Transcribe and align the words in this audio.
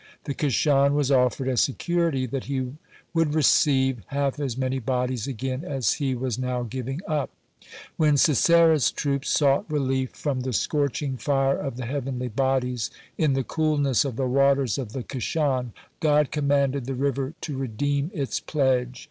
The 0.23 0.33
Kishon 0.33 0.95
was 0.95 1.11
offered 1.11 1.47
as 1.47 1.61
security 1.61 2.25
that 2.25 2.45
he 2.45 2.73
would 3.13 3.35
received 3.35 4.01
half 4.07 4.39
as 4.39 4.57
many 4.57 4.79
bodies 4.79 5.27
again 5.27 5.63
as 5.63 5.93
he 5.93 6.15
was 6.15 6.39
now 6.39 6.63
giving 6.63 7.01
up. 7.07 7.29
When 7.97 8.17
Sisera's 8.17 8.89
troops 8.89 9.29
sought 9.29 9.69
relief 9.69 10.09
from 10.13 10.39
the 10.41 10.53
scorching 10.53 11.17
fire 11.17 11.55
of 11.55 11.77
the 11.77 11.85
heavenly 11.85 12.29
bodies 12.29 12.89
in 13.15 13.33
the 13.33 13.43
coolness 13.43 14.03
of 14.03 14.15
the 14.15 14.25
waters 14.25 14.79
of 14.79 14.93
the 14.93 15.03
Kishon, 15.03 15.71
God 15.99 16.31
commanded 16.31 16.85
the 16.87 16.95
river 16.95 17.35
to 17.41 17.55
redeem 17.55 18.09
its 18.11 18.39
pledge. 18.39 18.99